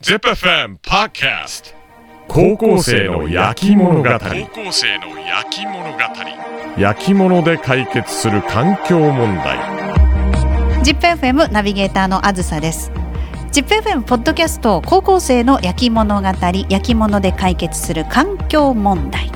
[0.00, 1.74] ZIPFM Podcast
[2.28, 4.08] 高校生の焼き物語。
[4.08, 5.98] 高校生の焼き物語。
[6.78, 9.58] 焼き物で解決する環境問題。
[10.84, 12.92] ZIPFM ナビゲーターのあずさです。
[13.50, 19.32] ZIPFM ポッドキャスト高校生の焼き物語焼き物で解決する環境問題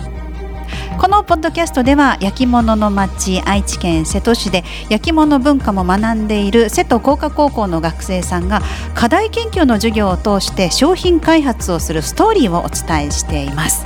[0.98, 8.60] このポッドキャストでは焼き物の町愛知県瀬戸市で焼き物文化も学んでいる瀬戸工科高校の学生さんが
[8.94, 13.84] 課題研究の授業を通して商品開発をするストーリーをお伝えしています。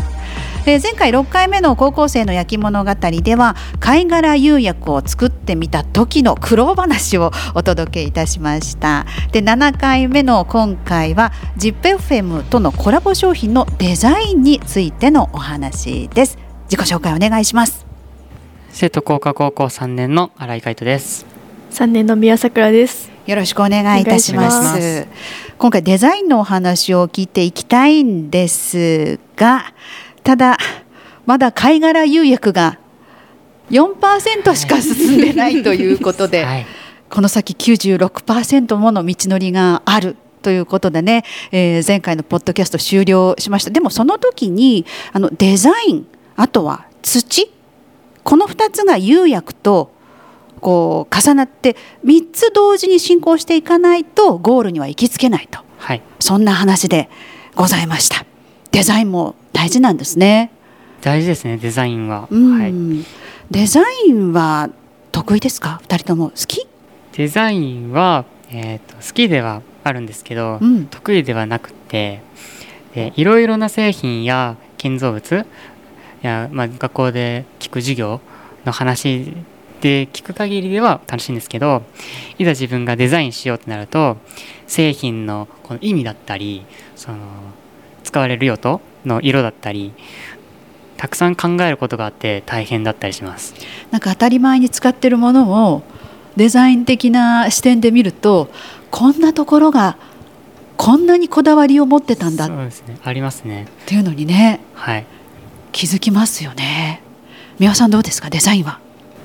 [0.69, 2.93] えー前回6回目の高校生の焼き物語
[3.23, 9.07] では貝殻釉薬を作ってみた時の苦労話をお届けいたしました。
[9.31, 16.46] で7回目の今回は ZIPFM とのコラボ商品のデザインについてのお話です。
[16.71, 17.87] 自己紹介お願いします
[18.71, 21.25] 生徒工科高校3年の新井海斗です。
[21.71, 23.11] 3年の宮桜です。
[23.27, 25.09] よろしくお願いいたします
[25.59, 29.73] 今回デザインのお話を聞いていきたいんですが
[30.23, 30.59] ただ
[31.25, 32.79] まだ貝殻釉薬が
[33.71, 36.67] 4%しか進んでないということで、はい。
[37.11, 46.07] この先96%もの道のりがあるということでね、えー前回のポッドキャスト終了しましたでもその時にあのデザイン
[46.37, 47.51] あとは土。
[48.23, 49.93] この2つが釉薬と
[50.61, 55.61] こう重なって3つ同時に進行していかないとゴールには行きつけないと。
[55.79, 56.03] はい。
[56.19, 57.09] そんな話で
[57.55, 58.25] ございました。
[58.73, 60.51] デザインも大事なんですね、
[61.03, 62.27] 大事ですね、デザインは。
[62.31, 62.59] うん。
[62.59, 62.75] はい。
[63.51, 64.71] デザインは
[65.13, 66.31] 得意ですか？2人とも。
[66.31, 66.67] 好き、
[67.13, 70.87] デザインは、えー、と好きではあるんですけど、うん。
[70.87, 72.23] 得意ではなくて
[72.95, 75.47] でいろいろな製品や建造物
[76.23, 78.21] や、まあ、学校で聞く授業
[78.65, 79.33] の話
[79.81, 81.83] で聞く限りでは楽しいんですけど
[82.39, 84.17] いざ自分がデザインしようとなると
[84.67, 86.65] 製品のこの意味だったり
[86.95, 87.19] その
[88.03, 89.93] 使われる用途の色だったり
[90.97, 93.55] たくさん考えることがあって大変だったりします。
[93.91, 95.83] なんか当たり前に使ってるものを
[96.37, 98.49] デザイン的な視点で見ると
[98.91, 99.99] こんなところが
[100.79, 102.47] こんなにこだわりを持ってたんだ。
[102.47, 102.99] っそうですね。
[103.05, 103.67] ありますね。
[103.85, 104.61] ていうのにね。
[104.73, 105.07] はい
[105.77, 107.03] 気づきますよね。
[107.59, 108.31] 美輪さんどうですか？
[108.31, 108.81] デザインは？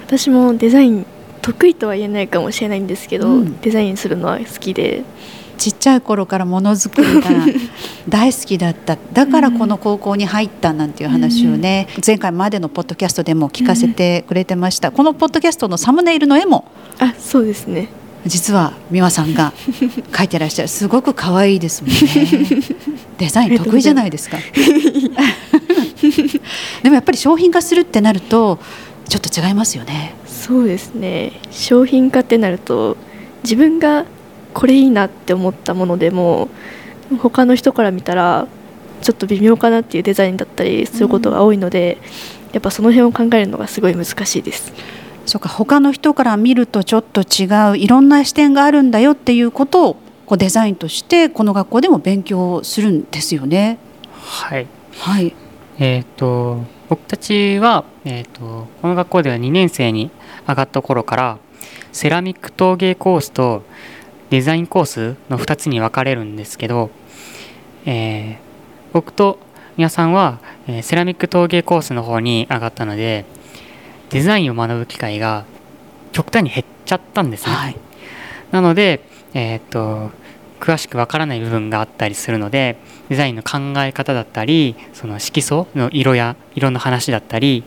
[0.06, 1.06] 私もデザイン
[1.42, 3.62] 得意とは言えないかもしれないんですけど、うん。
[3.62, 5.04] デザインするのは好きで、
[5.58, 7.30] ちっちゃい頃からものづくりが
[8.10, 8.98] 大好きだった。
[9.14, 16.66] だからこの高校に入ったなんていう話をね、前回までのポッドキャストでも聞かせてくれてました、このポッドキャストのサムネイルの絵も
[17.00, 17.88] あ、そうですね。
[18.26, 19.54] 実は美輪さんが
[20.12, 20.68] 描いてらっしゃる。
[20.68, 21.98] すごく可愛いですもんね。
[23.18, 24.38] デザイン得意じゃないですか
[26.84, 28.60] でもやっぱり商品化するってなると
[29.08, 31.34] ちょっと違いますよねそうですね。
[31.52, 32.98] 商品化ってなると
[33.44, 34.06] 自分が
[34.54, 36.50] これいいなって思ったものでも
[37.20, 38.48] 他の人から見たら
[39.02, 41.98] ちょっと微妙かなっていうデザインだったりすることが多いので、
[42.54, 44.74] やっぱその辺を考えるのがすごい難しいです。
[45.26, 49.94] そうか他の人から見るとちょっと違ういろんな視点があるんだよっていうことを
[50.26, 53.78] こうデザインとしてこの学校でも勉強するんですよね。
[54.22, 55.34] はいはい。
[55.84, 60.12] えー、と僕たちは、えー、とこの学校では2年生に
[60.48, 61.40] 上がった頃から
[61.92, 63.64] セラミック陶芸コースと
[64.30, 66.92] デザインコースの2つに分かれるんですけど、
[67.86, 68.52] えー
[68.94, 69.40] 僕と
[69.78, 73.26] 皆さんは、えーセラミック陶芸コースの方に上がったので
[74.12, 75.46] デザインを学ぶ機会が
[76.12, 77.56] 極端に減っちゃったんですね。
[77.56, 77.78] はい。
[78.52, 79.02] なので、
[79.34, 80.12] えーっと
[80.62, 82.78] 詳しくわからない部分があったりするので
[83.10, 87.64] デザインの考え方だったりその色素の色や色の話だったり、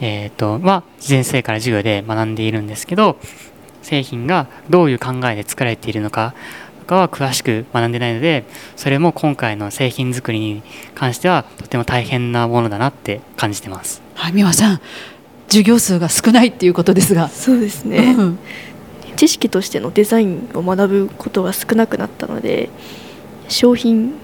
[0.00, 3.18] えーっとは先生から授業で学んでいるんですけど
[3.82, 6.34] 製品がどういう考えで作られているのか
[6.80, 8.44] とかは詳しく学んでないので
[8.76, 10.62] それも今回の製品作りに
[10.94, 14.00] 関してはとても大変なものだなって感じてます。
[14.14, 14.80] はい、美輪さん、
[15.48, 17.28] 授業数が少ないっていうことですが。
[17.28, 18.14] そうですね。
[18.16, 18.38] うん
[19.16, 22.68] 知識としてのデザインを学ぶことが少なくなったので
[23.48, 24.14] 商品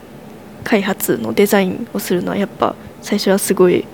[0.64, 3.84] 開発のデザインをするのはやっぱ最初はすごい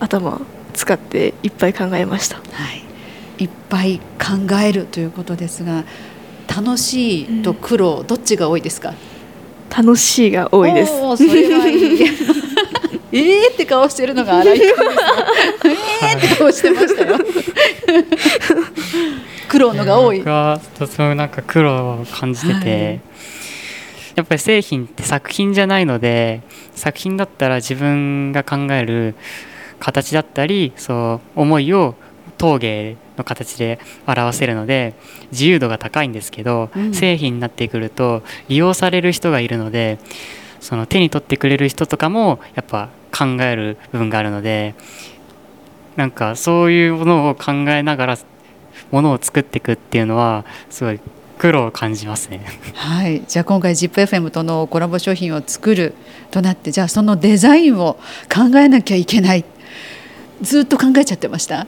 [0.00, 0.40] 頭
[0.72, 2.42] 使っていっぱい考えましたは
[3.38, 3.44] い。
[3.44, 5.84] いっぱい考えるということですが、
[6.48, 8.94] 楽しいと苦労、どっちが多いですか？
[9.76, 12.02] 楽しいが多いですそれはいい。
[13.12, 15.76] えーって顔してるのが荒井君ですね。
[16.12, 17.18] えーって顔してましたよ。
[19.54, 20.18] 苦労のが多い。
[20.18, 20.30] 僕。
[20.30, 23.00] はとてもなんか苦労を感じてて、はい。
[24.16, 26.42] やっぱり製品って作品じゃないので
[26.74, 29.14] 作品だったら自分が考える
[29.80, 31.96] 形だったりそう思いを
[32.38, 34.94] 陶芸の形で表せるので
[35.32, 36.92] 自由度が高いんですけど、うん。
[36.94, 39.98] 製品になってくると利用される人がいるので
[40.58, 44.74] その手に取ってくれる人とかもやっぱ考える部分があるので
[45.94, 48.18] なんかそういうものを考えながら
[48.90, 51.00] ものを作っていくっていうのはすごい
[51.38, 52.44] 苦労を感じますね。
[52.74, 55.94] はい、じゃあ今回 ZIPFM とのコラボ商品を作る
[56.30, 57.98] となってじゃあそのデザインを
[58.32, 59.44] 考えなきゃいけない。
[60.42, 61.66] ずっと考えちゃってました、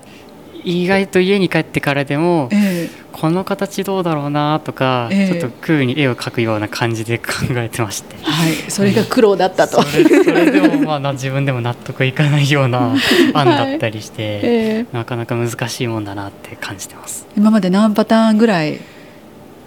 [0.66, 5.38] 意外と家に帰ってからでもえこの形どうだろうなとか、ええ。
[5.40, 8.16] ちょっと空に絵を描くような感じで考えてまして。
[8.20, 9.80] えはい、それが苦労だったと。
[9.82, 12.94] それそれでもまあな自分でも納得いかないような
[13.32, 14.86] 案だったりして、ええ。
[14.92, 17.26] なかなか難しいもんだなって感じてます。
[17.36, 18.80] 今まで何パターンぐらい？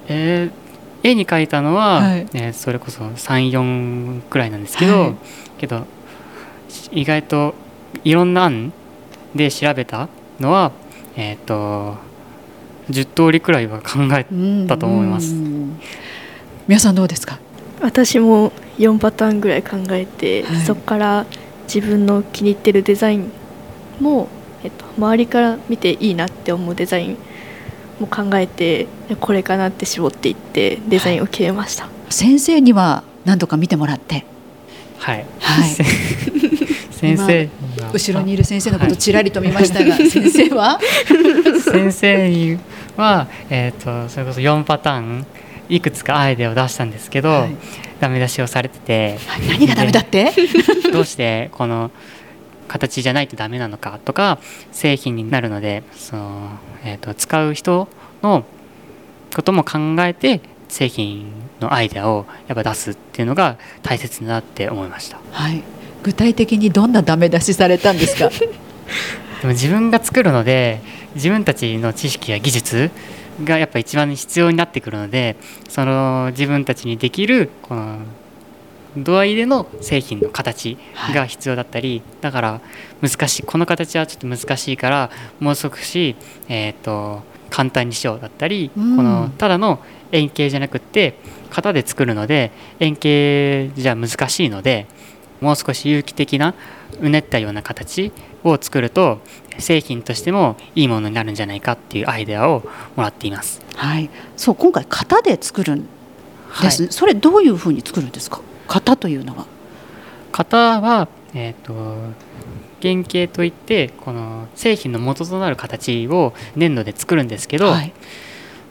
[0.09, 0.69] えー
[1.01, 2.27] 絵に描いたのは、はい。
[2.33, 5.15] えーそれこそ34くらいなんですけど、はい。
[5.57, 5.87] けど
[6.91, 7.55] 意外と
[8.03, 8.73] いろんな案
[9.33, 10.07] で調べた
[10.39, 10.71] のは
[11.19, 11.97] えっ、と
[12.89, 14.25] 10通りくらいは考え
[14.65, 15.33] だと思います。
[15.33, 15.79] うん
[16.67, 17.39] 皆さんどうですか？
[17.81, 20.57] 私も4パターンぐらい考えて、はい。
[20.61, 21.25] そこから
[21.63, 23.31] 自分の気に入ってるデザイン
[23.99, 24.27] も、
[24.63, 27.17] えっと、周りから見ていいなって思うデザイン
[27.99, 28.87] も考えて
[29.19, 34.25] これかなって絞っていってデザインを決めました、先生には何度か見てもらって。
[34.99, 35.69] はい、はい
[36.99, 37.49] 先生。
[37.93, 40.79] 後ろにいる先生のことちらりと見ましたが、 先生は？
[41.63, 42.59] 先生に
[42.97, 45.25] は、えー、とそれこそ4パターン
[45.69, 47.55] いくつかアイデアを出したんですけど、はい。
[47.99, 49.19] ダメ出しをされてて
[49.49, 50.31] 何がダメだって？
[50.83, 51.91] でどうしてこの
[52.67, 54.39] 形じゃないとダメなのかとか
[54.71, 56.49] 製品になるのでその、
[56.83, 57.87] えー、と使う人
[58.21, 58.45] の
[59.35, 65.19] ことも考えて製品のアイデアをやっぱ出すっていうのが大切だなって思いました。
[65.31, 65.61] はい
[66.03, 68.29] 具体的にどんなダメ出しされたんですか？
[69.41, 70.81] でも自分が作るので
[71.15, 72.91] 自分たちの知識や技術
[73.43, 75.37] がやっぱ一番必要になってくるので
[75.69, 77.99] その自分たちにできるこの
[78.97, 80.77] 度合いでの製品の形
[81.13, 82.61] が必要だったり、だから
[83.01, 86.15] 難しいこの形はちょっと難しいからもう少し、
[86.49, 88.97] えー、と簡単にしようだったり、うん。
[88.97, 89.79] このただの
[90.11, 91.13] 円形じゃなくって
[91.51, 94.87] 型で作るので円形じゃ難しいので
[95.41, 96.53] もう少し有機的な
[97.01, 98.11] うねったような形
[98.43, 99.19] を作ると
[99.57, 102.63] 製品としてもいいものになるんじゃないかっていうアイデアを
[102.95, 103.61] もらっています。
[103.75, 104.09] はい。
[104.35, 105.87] そう今回型で作るん
[106.61, 108.41] です、それどういうふうに作るんですか？
[108.67, 109.45] 型というのは？
[110.31, 111.73] 型は、えー、と
[112.81, 117.93] 原型といってこの製品の元となる形を粘土で作るんですけど、はい。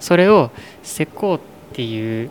[0.00, 0.50] それを
[0.85, 1.41] 石膏っ
[1.73, 2.31] ていう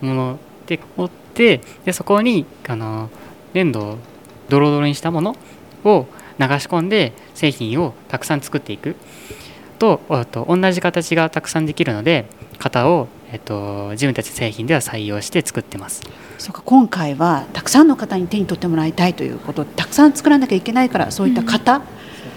[0.00, 3.10] もので折ってでそこにあの
[3.54, 3.98] 粘土を
[4.48, 5.36] ドロドロにしたもの
[5.84, 6.06] を
[6.38, 8.96] 流し込んで製品をたくさん作っていく
[9.78, 12.26] とあと同じ形がたくさんできるので
[12.58, 16.02] 型を、えっと、自分たちの製品では採用して作ってます。
[16.38, 21.82] そうか今回はたくさんの方に手に取ってもらいたいということでたくさん作らなきゃいけないからそういった型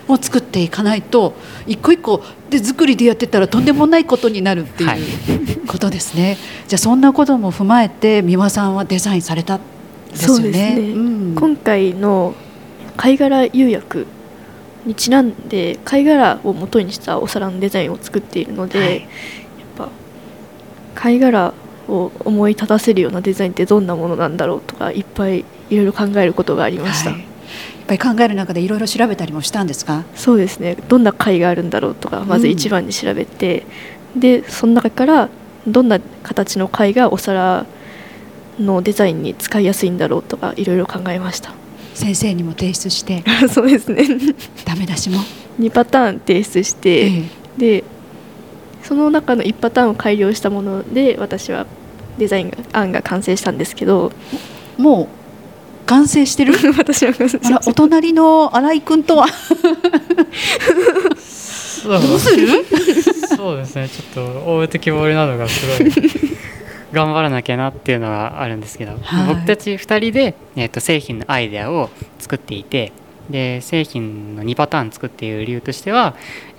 [0.07, 1.33] を作っていかないと、
[1.65, 6.37] 一個一個で作りでやってたらとんでもないことになるってはいいうことですね。
[6.67, 9.59] じゃあそんなことも踏まえて美輪さんはデザインされた。
[10.13, 10.93] そうですね。
[10.93, 11.35] ん。
[11.35, 12.33] 今回の
[12.95, 14.07] 貝殻釉薬
[14.85, 18.99] にちなんで貝殻を元にしたお皿のデザインを作っているので、はい。
[18.99, 19.07] やっ
[19.77, 19.89] ぱ
[20.95, 21.53] 貝殻
[21.87, 27.19] を思い立たせるようなデザインってどんなものなんだろうとかいっぱいいろいろ考えることがありました、はい。
[27.19, 27.27] やっ
[27.99, 30.03] ぱり考える中でいろいろ調べたりもしたんですか？
[30.15, 30.75] そうですね。
[30.87, 33.65] どんな貝があるんだろうとかまず一番に調べて、
[34.15, 35.29] でその中から
[35.67, 37.65] どんな形の貝がお皿
[38.59, 41.51] のデザインに使いやすいんだろうとかいろいろ考えました。
[41.93, 44.05] 先生にも提出して そうですね。
[44.65, 45.19] ダメ出しも
[45.59, 47.23] ？2パターン提出して、ええ。
[47.57, 47.83] で
[48.83, 51.65] その中の1パターンを改良したもので私は
[52.17, 54.11] デザインが案が完成したんですけど。
[54.77, 55.07] もう
[55.87, 56.53] 完成してる？
[56.77, 59.25] 私は完成しあらお隣の新井君とは？
[61.17, 62.01] そう。
[62.01, 62.47] どうする？
[63.35, 63.89] そうですね。
[63.89, 65.91] ちょっと大手希望なのがすごい
[66.91, 71.89] 頑張らなきゃなっていうのがあるんですけど、はい僕たち2人で、えー、と製品のアイデアを
[72.19, 72.91] 作っていて
[73.29, 76.15] で製品の2パターン作っている理由としては、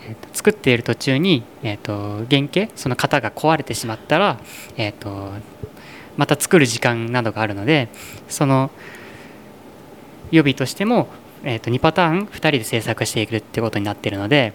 [0.06, 4.38] えーと作っている途中に、えー、と原型その型が壊れてしまったら、
[4.76, 5.32] えー、と
[6.16, 7.88] また作る時間などがあるので
[8.28, 8.70] その
[10.30, 11.08] 予備としても、
[11.44, 14.52] えー、と2パターン2人で制作していくってことになっているので、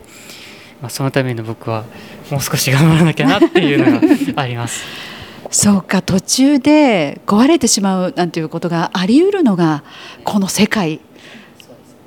[0.82, 1.86] まあ、そのために僕は
[2.30, 4.00] もう少し頑張らなきゃなっていうの
[4.36, 4.86] があります。
[5.53, 9.83] そうか途中で壊れてしまうなんていうことがあり得るのが
[10.24, 11.00] この世界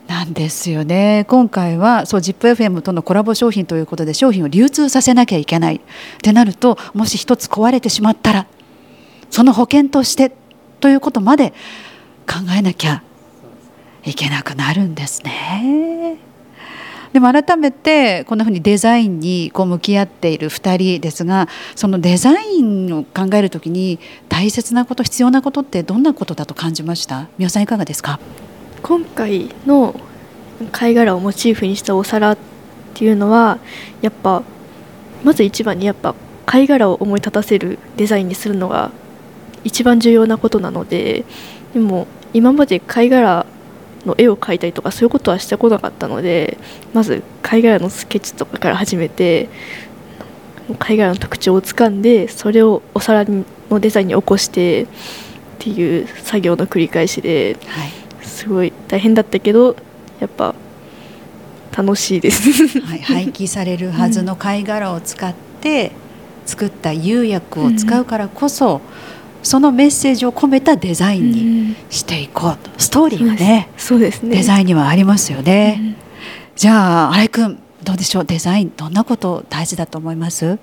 [0.08, 1.24] なんですよね。
[1.28, 5.76] 今回はそう ZIPFM とのコラボ商品ということで商品を流通させなきゃいけない。
[5.76, 5.80] っ
[6.22, 8.46] てなるともし一つ壊れてしまったら
[9.30, 10.32] その保険として
[10.80, 11.50] ということまで
[12.28, 13.04] 考えなきゃ
[14.04, 16.18] いけなくなるんですね。
[17.16, 27.28] でも改めてこんなふうにデザインにこう向き合っている2人ですがそのデザインを考えるときに大切なこと必要なことってどんなことだと感じました？
[27.38, 28.20] 宮さんいかがですか？
[28.82, 29.98] 今回の
[30.72, 32.38] 貝殻をモチーフにしたお皿っ
[32.92, 33.60] ていうのは
[34.02, 34.42] やっぱ
[35.24, 38.90] まず一番にやっぱ貝殻を思い立たせるデザインにするのが
[39.64, 41.24] 一番重要なことなので
[41.72, 43.46] でも今まで貝殻
[44.06, 46.56] の絵を描いたりとかそういうことはしてこなかったので
[46.94, 49.48] まず貝殻のスケッチとかから始めて
[50.78, 53.24] 貝殻の特徴をつかんでそれをお皿
[53.70, 54.86] のデザインに起こしてっ
[55.58, 59.76] ていう作業の繰り返しで、はい、すごい大変だったけど
[60.20, 60.54] やっぱ
[61.76, 62.80] 楽しいです。
[62.80, 65.92] はい、廃棄されるはずの貝殻を使って
[66.46, 68.76] 作った釉薬を使うからこそ、
[69.10, 69.15] うん
[69.46, 71.30] そのメッセージを込めたデザイン
[71.70, 74.34] にしていこうと、うん、ストーリーがねそうですね。
[74.34, 75.96] デザインにはありますよね、うん、
[76.56, 78.24] じゃあ新井君どうでしょう？
[78.24, 80.58] デザインどんなこと大事だと思います？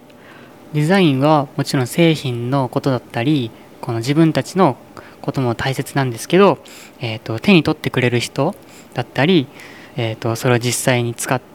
[0.73, 4.75] デザインはもちろん製品のことだったりこの自分たちの
[5.21, 6.57] ことも大切なんですけど、
[6.99, 8.53] えーと、手に取ってくれる人
[8.93, 9.47] だったり、
[9.95, 11.52] えーとそれを実際に使って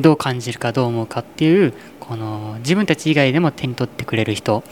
[0.00, 4.62] どう感じるかどう思うかっていうこの自分たち以外でも手に取ってくれる人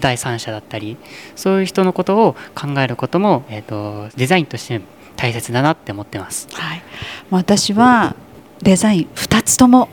[0.00, 0.96] 第三者だったり
[1.36, 4.80] そういう人のことを考えることも、えーと、デザインとして
[5.16, 6.48] 大切だなって思ってます。
[6.52, 6.82] はい、
[7.30, 8.16] 私は
[8.62, 9.88] デザイン2つとも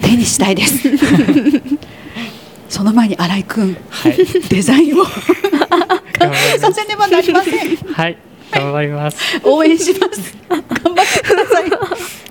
[0.00, 0.88] 手にしたいです。
[2.68, 4.16] その前に新井君、はい、
[4.48, 7.76] デザインをさせねばなりません。
[7.76, 8.16] はい、
[8.50, 9.40] 頑張ります。
[9.42, 10.36] 応援します。
[10.48, 10.62] 頑
[10.94, 12.25] 張ってください。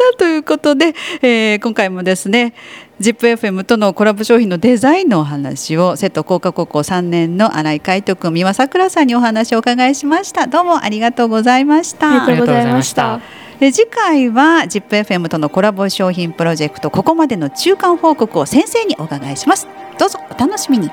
[0.00, 2.54] さあということで、えー、今回もですね
[3.02, 10.46] ZIPFM とのコラボ商品のデザインのお話を瀬戸工科高校3年の新井海斗君三輪さくらさんにお話をお伺いしました。
[10.46, 12.24] どうもありがとうございました。
[12.24, 13.20] ありがとうございました。
[13.58, 19.68] 次回は ZIPFM とのコラボ商品プロジェクトここまでの中間報告を先生にお伺いします。
[19.98, 20.90] どうぞお楽しみに。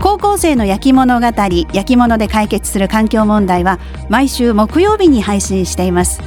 [0.00, 6.22] 高校生の焼き物語焼き物で解決する環境問題は毎週木曜日に配信しています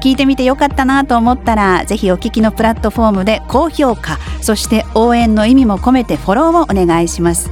[0.00, 7.50] 聞いてみてよかったなと思ったらぜひお聞きのプラットフォームで高評価そして応援の意味も込めてフォローをお願いします。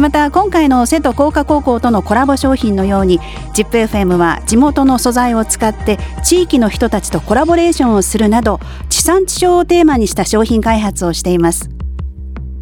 [0.00, 3.20] また今回の瀬戸工科高校とのコラボ商品のように
[3.54, 11.68] ZIPFM は地元の素材を使って地域の人たちとコラボレーションをするなど地産地消をテーマにした商品開発をしています。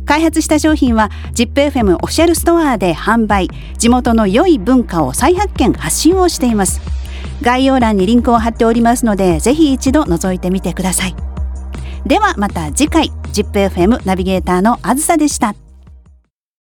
[0.07, 3.49] 開発した商品は ZIPFM オフィシャルストアで販売
[3.79, 7.00] 地元の良い文化を再発見発信をしています。
[7.43, 11.17] 概要欄にリンクを貼っておりますのでぜひ一度覗いてみてください。
[12.07, 15.55] ではまた次回 ZIPFM ナビゲーターのあずさでした。